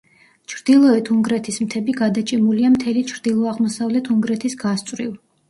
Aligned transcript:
ჩრდილოეთ 0.51 1.11
უნგრეთის 1.15 1.59
მთები 1.65 1.95
გადაჭიმულია 1.99 2.73
მთელი 2.77 3.05
ჩრდილო-აღმოსავლეთ 3.13 4.11
უნგრეთის 4.17 4.59
გასწვრივ. 4.67 5.15